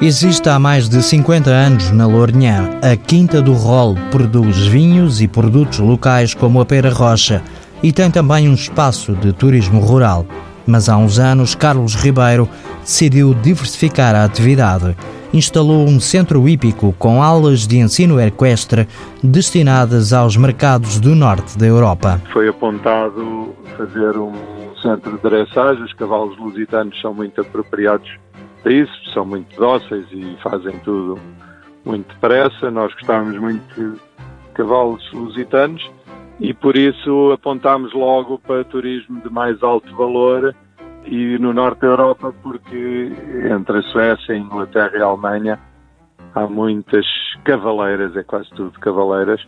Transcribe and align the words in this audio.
Existe 0.00 0.48
há 0.48 0.60
mais 0.60 0.88
de 0.88 1.02
50 1.02 1.50
anos 1.50 1.90
na 1.90 2.06
Lourinhã. 2.06 2.70
A 2.80 2.94
Quinta 2.94 3.42
do 3.42 3.52
Rol 3.52 3.96
produz 4.12 4.56
vinhos 4.56 5.20
e 5.20 5.26
produtos 5.26 5.80
locais 5.80 6.32
como 6.32 6.60
a 6.60 6.64
pera 6.64 6.88
rocha 6.88 7.42
e 7.82 7.92
tem 7.92 8.08
também 8.08 8.48
um 8.48 8.54
espaço 8.54 9.12
de 9.14 9.32
turismo 9.32 9.80
rural. 9.80 10.24
Mas 10.64 10.88
há 10.88 10.96
uns 10.96 11.18
anos, 11.18 11.56
Carlos 11.56 11.96
Ribeiro 11.96 12.48
decidiu 12.80 13.34
diversificar 13.34 14.14
a 14.14 14.22
atividade. 14.22 14.96
Instalou 15.34 15.84
um 15.84 15.98
centro 15.98 16.48
hípico 16.48 16.94
com 16.96 17.20
aulas 17.20 17.66
de 17.66 17.78
ensino 17.78 18.20
equestre 18.20 18.86
destinadas 19.20 20.12
aos 20.12 20.36
mercados 20.36 21.00
do 21.00 21.16
norte 21.16 21.58
da 21.58 21.66
Europa. 21.66 22.22
Foi 22.32 22.48
apontado 22.48 23.52
fazer 23.76 24.16
um 24.16 24.32
centro 24.80 25.16
de 25.16 25.22
dressagem. 25.22 25.82
Os 25.82 25.92
cavalos 25.94 26.38
lusitanos 26.38 27.00
são 27.00 27.12
muito 27.12 27.40
apropriados 27.40 28.08
são 29.14 29.24
muito 29.24 29.56
dóceis 29.58 30.06
e 30.12 30.36
fazem 30.42 30.78
tudo 30.80 31.18
muito 31.84 32.12
depressa. 32.14 32.70
Nós 32.70 32.92
gostávamos 32.94 33.38
muito 33.38 33.74
de 33.74 33.98
cavalos 34.54 35.02
lusitanos 35.12 35.90
e 36.40 36.52
por 36.52 36.76
isso 36.76 37.32
apontámos 37.32 37.92
logo 37.94 38.38
para 38.38 38.64
turismo 38.64 39.20
de 39.20 39.30
mais 39.30 39.62
alto 39.62 39.94
valor 39.96 40.54
e 41.04 41.38
no 41.38 41.52
norte 41.52 41.80
da 41.80 41.86
Europa 41.88 42.34
porque 42.42 43.12
entre 43.50 43.78
a 43.78 43.82
Suécia, 43.82 44.34
a 44.34 44.38
Inglaterra 44.38 44.92
e 44.94 45.02
a 45.02 45.06
Alemanha 45.06 45.58
há 46.34 46.46
muitas 46.46 47.06
cavaleiras, 47.44 48.14
é 48.16 48.22
quase 48.22 48.50
tudo 48.50 48.78
cavaleiras, 48.78 49.40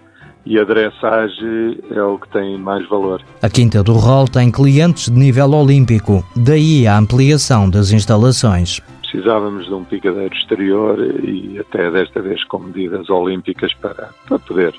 e 0.47 0.59
a 0.59 0.65
dressagem 0.65 1.79
é 1.91 2.03
o 2.03 2.19
que 2.19 2.29
tem 2.31 2.59
mais 2.59 2.89
valor. 2.89 3.23
A 3.43 3.51
Quinta 3.51 3.83
do 3.83 3.93
Rol 3.93 4.27
tem 4.27 4.51
clientes 4.51 5.11
de 5.11 5.19
nível 5.19 5.51
olímpico, 5.53 6.25
daí 6.35 6.87
a 6.87 6.97
ampliação 6.97 7.69
das 7.69 7.93
instalações 7.93 8.81
precisávamos 9.11 9.67
de 9.67 9.75
um 9.75 9.85
picadeiro 9.85 10.35
exterior 10.35 10.99
e 11.25 11.59
até 11.59 11.91
desta 11.91 12.23
vez 12.23 12.45
com 12.45 12.61
medidas 12.61 13.11
olímpicas 13.11 13.75
para, 13.75 14.11
para 14.27 14.39
poder 14.39 14.75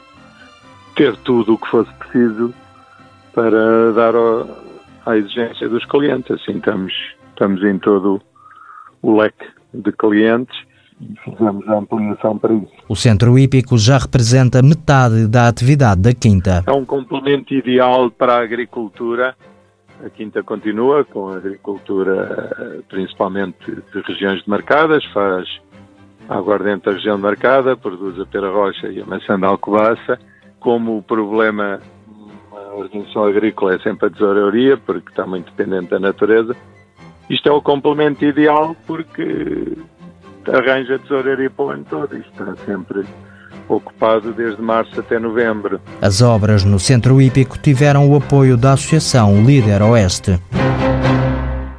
ter 0.95 1.15
tudo 1.17 1.53
o 1.53 1.57
que 1.57 1.67
fosse 1.67 1.91
preciso 1.95 2.53
para 3.33 3.91
dar 3.91 4.13
à 5.05 5.17
exigência 5.17 5.67
dos 5.67 5.85
clientes. 5.85 6.31
Assim 6.31 6.57
estamos, 6.57 6.93
estamos 7.29 7.61
em 7.63 7.77
todo 7.77 8.21
o 9.01 9.19
leque 9.19 9.45
de 9.73 9.91
clientes 9.91 10.57
e 11.01 11.13
fizemos 11.29 11.67
a 11.67 11.77
ampliação 11.77 12.37
para 12.37 12.53
isso. 12.53 12.71
O 12.87 12.95
centro 12.95 13.37
hípico 13.37 13.77
já 13.77 13.97
representa 13.97 14.61
metade 14.61 15.27
da 15.27 15.47
atividade 15.47 16.01
da 16.01 16.13
Quinta. 16.13 16.63
É 16.65 16.71
um 16.71 16.85
complemento 16.85 17.53
ideal 17.53 18.09
para 18.09 18.35
a 18.35 18.43
agricultura 18.43 19.35
a 20.05 20.09
Quinta 20.09 20.43
continua 20.43 21.03
com 21.05 21.29
a 21.29 21.37
agricultura 21.37 22.83
principalmente 22.89 23.57
de 23.71 24.01
regiões 24.01 24.43
demarcadas, 24.43 25.03
faz 25.13 25.47
aguardente 26.27 26.85
da 26.85 26.91
região 26.91 27.17
demarcada, 27.17 27.75
produz 27.75 28.19
a 28.19 28.25
pera 28.25 28.49
rocha 28.49 28.87
e 28.87 29.01
a 29.01 29.05
maçã 29.05 29.39
da 29.39 29.47
alcobaça. 29.47 30.19
Como 30.59 30.97
o 30.97 31.03
problema 31.03 31.79
na 32.51 32.73
organização 32.73 33.25
agrícola 33.25 33.75
é 33.75 33.79
sempre 33.79 34.07
a 34.07 34.09
tesouraria, 34.09 34.77
porque 34.77 35.09
está 35.09 35.25
muito 35.25 35.51
dependente 35.51 35.89
da 35.89 35.99
natureza, 35.99 36.55
isto 37.29 37.47
é 37.47 37.51
o 37.51 37.61
complemento 37.61 38.25
ideal 38.25 38.75
porque 38.85 39.77
arranja 40.47 40.99
tesouraria 40.99 41.49
para 41.49 41.65
o 41.65 41.69
ano 41.69 41.85
todo. 41.89 42.17
Isto 42.17 42.31
está 42.31 42.55
sempre 42.65 43.05
ocupado 43.67 44.33
desde 44.33 44.61
março 44.61 44.99
até 44.99 45.17
novembro. 45.19 45.79
As 46.01 46.21
obras 46.21 46.63
no 46.63 46.79
Centro 46.79 47.21
Hípico 47.21 47.57
tiveram 47.57 48.09
o 48.09 48.15
apoio 48.15 48.57
da 48.57 48.73
Associação 48.73 49.43
Líder 49.43 49.81
Oeste. 49.81 50.39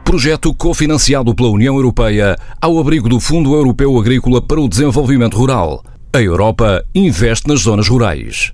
Projeto 0.05 0.53
cofinanciado 0.55 1.35
pela 1.35 1.49
União 1.49 1.75
Europeia 1.77 2.37
ao 2.61 2.79
abrigo 2.79 3.09
do 3.09 3.19
Fundo 3.19 3.55
Europeu 3.55 3.99
Agrícola 3.99 4.43
para 4.43 4.61
o 4.61 4.69
Desenvolvimento 4.69 5.39
Rural. 5.39 5.83
A 6.13 6.21
Europa 6.21 6.85
investe 6.95 7.49
nas 7.49 7.61
zonas 7.61 7.89
rurais. 7.89 8.51